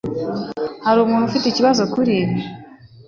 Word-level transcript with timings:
Hari 0.85 0.99
umuntu 1.01 1.25
ufite 1.27 1.45
ikibazo 1.47 1.81
kuri 1.93 2.11
ibi 2.21 2.37